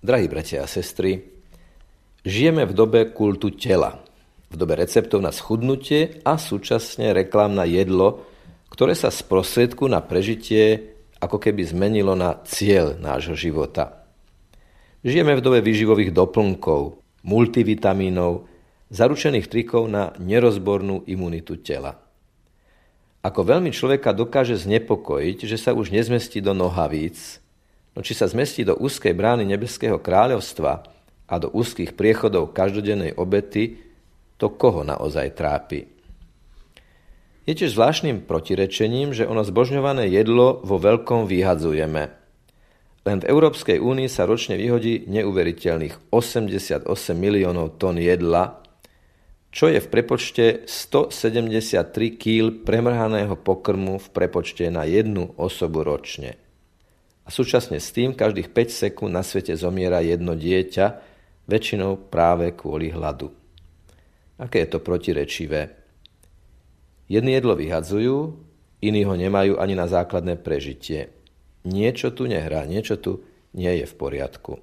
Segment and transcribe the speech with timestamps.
[0.00, 1.20] Drahí bratia a sestry,
[2.24, 4.00] žijeme v dobe kultu tela,
[4.48, 8.24] v dobe receptov na schudnutie a súčasne reklám na jedlo,
[8.72, 14.08] ktoré sa z prostriedku na prežitie ako keby zmenilo na cieľ nášho života.
[15.04, 18.48] Žijeme v dobe výživových doplnkov, multivitamínov,
[18.88, 22.00] zaručených trikov na nerozbornú imunitu tela.
[23.20, 27.44] Ako veľmi človeka dokáže znepokojiť, že sa už nezmestí do nohavíc,
[27.94, 30.72] no či sa zmestí do úzkej brány nebeského kráľovstva
[31.30, 33.78] a do úzkých priechodov každodennej obety,
[34.40, 35.86] to koho naozaj trápi.
[37.48, 42.02] Je tiež zvláštnym protirečením, že ono zbožňované jedlo vo veľkom vyhadzujeme.
[43.00, 46.84] Len v Európskej únii sa ročne vyhodí neuveriteľných 88
[47.16, 48.60] miliónov tón jedla,
[49.50, 56.49] čo je v prepočte 173 kg premrhaného pokrmu v prepočte na jednu osobu ročne.
[57.30, 60.98] A súčasne s tým každých 5 sekúnd na svete zomiera jedno dieťa,
[61.46, 63.30] väčšinou práve kvôli hladu.
[64.34, 65.70] Aké je to protirečivé?
[67.06, 68.34] Jedni jedlo vyhadzujú,
[68.82, 71.14] iní ho nemajú ani na základné prežitie.
[71.62, 73.22] Niečo tu nehrá, niečo tu
[73.54, 74.58] nie je v poriadku.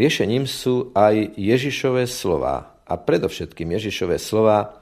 [0.00, 4.80] Riešením sú aj Ježišové slová, a predovšetkým Ježišové slova,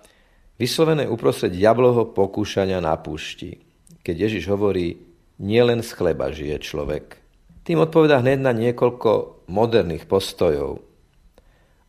[0.62, 3.58] vyslovené uprostred jabloho pokúšania na púšti,
[4.06, 7.22] keď Ježiš hovorí, nielen z chleba žije človek.
[7.62, 10.83] Tým odpovedá hneď na niekoľko moderných postojov.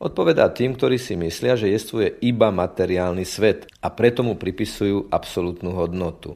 [0.03, 5.71] Odpovedá tým, ktorí si myslia, že jestvuje iba materiálny svet a preto mu pripisujú absolútnu
[5.73, 6.35] hodnotu.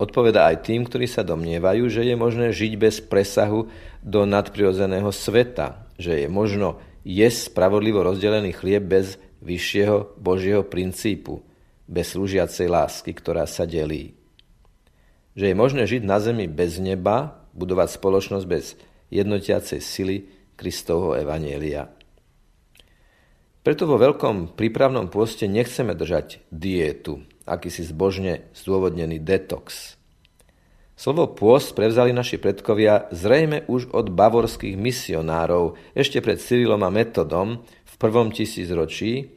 [0.00, 3.68] Odpovedá aj tým, ktorí sa domnievajú, že je možné žiť bez presahu
[4.00, 11.44] do nadprirodzeného sveta, že je možno jesť spravodlivo rozdelený chlieb bez vyššieho Božieho princípu,
[11.88, 14.19] bez slúžiacej lásky, ktorá sa delí.
[15.38, 18.74] Že je možné žiť na zemi bez neba, budovať spoločnosť bez
[19.10, 20.16] jednotiacej sily
[20.54, 21.90] Kristovho Evanielia.
[23.60, 29.98] Preto vo veľkom prípravnom pôste nechceme držať diétu, akýsi zbožne zdôvodnený detox–
[31.00, 37.64] Slovo pôst prevzali naši predkovia zrejme už od bavorských misionárov ešte pred Cyrilom a Metodom
[37.64, 39.32] v prvom tisícročí,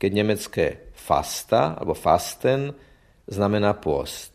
[0.00, 0.66] keď nemecké
[0.96, 2.72] fasta alebo fasten
[3.28, 4.32] znamená pôst.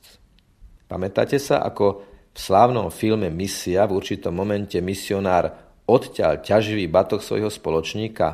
[0.88, 5.52] Pamätáte sa, ako v slávnom filme Misia v určitom momente misionár
[5.88, 8.28] odťal ťaživý batok svojho spoločníka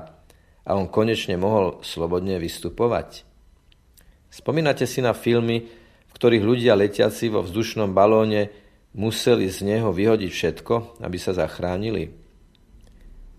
[0.64, 3.25] a on konečne mohol slobodne vystupovať?
[4.34, 5.84] Spomínate si na filmy
[6.14, 8.53] ktorých ľudia letiaci vo vzdušnom balóne
[8.94, 12.14] museli z neho vyhodiť všetko, aby sa zachránili?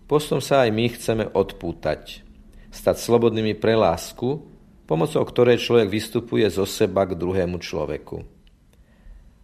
[0.05, 2.21] Postom sa aj my chceme odpútať,
[2.69, 4.37] stať slobodnými pre lásku,
[4.85, 8.34] pomocou ktorej človek vystupuje zo seba k druhému človeku.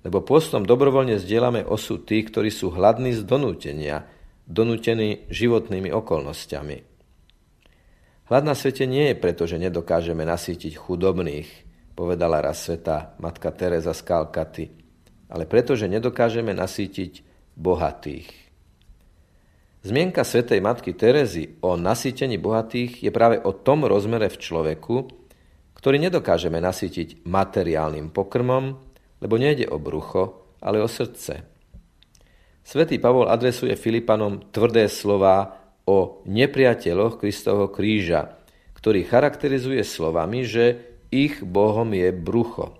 [0.01, 4.09] Lebo postom dobrovoľne zdieľame osud tých, ktorí sú hladní z donútenia,
[4.49, 6.77] donútení životnými okolnostiami.
[8.31, 11.49] Hlad na svete nie je preto, že nedokážeme nasýtiť chudobných,
[11.93, 14.65] povedala raz sveta matka Teresa z Kalkaty,
[15.29, 17.27] ale pretože nedokážeme nasýtiť
[17.59, 18.31] bohatých.
[19.81, 24.95] Zmienka svetej matky Terezy o nasýtení bohatých je práve o tom rozmere v človeku,
[25.73, 28.77] ktorý nedokážeme nasýtiť materiálnym pokrmom,
[29.21, 31.45] lebo nejde o brucho, ale o srdce.
[32.61, 38.37] Svetý Pavol adresuje Filipanom tvrdé slova o nepriateľoch Kristovho kríža,
[38.77, 40.65] ktorý charakterizuje slovami, že
[41.13, 42.77] ich Bohom je brucho.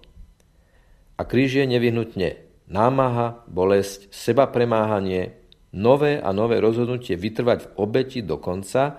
[1.17, 2.41] A kríž je nevyhnutne
[2.71, 5.37] námaha, bolesť, seba premáhanie,
[5.75, 8.97] nové a nové rozhodnutie vytrvať v obeti do konca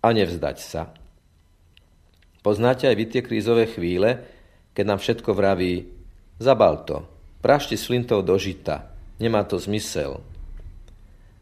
[0.00, 0.94] a nevzdať sa.
[2.40, 4.24] Poznáte aj vy tie krízové chvíle,
[4.72, 5.97] keď nám všetko vraví,
[6.38, 7.06] zabal to,
[7.42, 8.90] prašti s flintou do žita,
[9.22, 10.22] nemá to zmysel.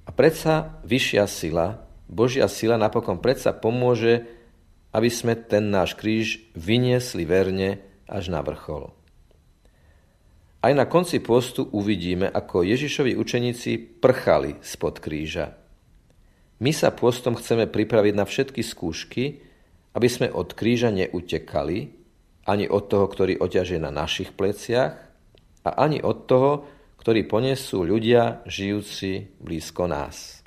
[0.04, 4.36] A predsa vyššia sila, Božia sila napokon predsa pomôže
[4.96, 8.96] aby sme ten náš kríž vyniesli verne až na vrchol.
[10.64, 15.52] Aj na konci postu uvidíme, ako Ježišovi učeníci prchali spod kríža.
[16.64, 19.44] My sa postom chceme pripraviť na všetky skúšky,
[19.92, 21.92] aby sme od kríža neutekali,
[22.46, 25.06] ani od toho, ktorý oťažie na našich pleciach,
[25.66, 26.50] a ani od toho,
[27.02, 30.46] ktorý ponesú ľudia žijúci blízko nás.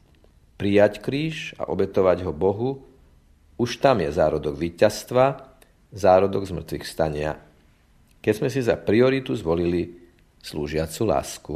[0.55, 2.87] Prijať kríž a obetovať ho Bohu
[3.59, 5.59] už tam je zárodok víťazstva,
[5.91, 7.35] zárodok zmrtvých stania.
[8.23, 9.99] Keď sme si za prioritu zvolili
[10.39, 11.55] slúžiacu lásku.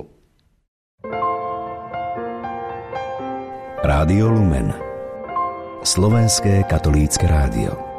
[3.84, 4.72] Rádio Lumen
[5.84, 7.93] Slovenské katolícke rádio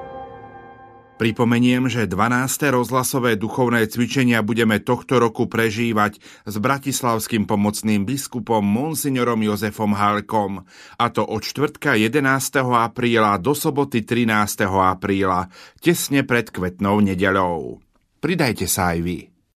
[1.25, 2.69] Pripomeniem, že 12.
[2.69, 10.69] rozhlasové duchovné cvičenia budeme tohto roku prežívať s bratislavským pomocným biskupom Monsignorom Jozefom Halkom,
[11.01, 12.29] a to od čtvrtka 11.
[12.77, 14.69] apríla do soboty 13.
[14.69, 15.49] apríla,
[15.81, 17.81] tesne pred kvetnou nedeľou.
[18.21, 19.34] Pridajte sa aj vy.